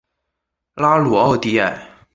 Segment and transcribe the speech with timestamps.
[0.73, 1.87] 拉鲁奥迪埃。